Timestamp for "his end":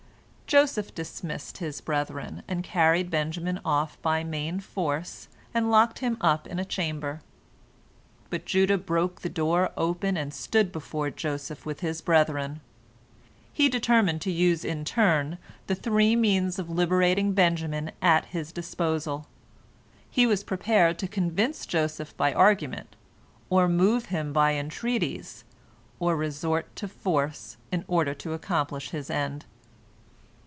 28.89-29.45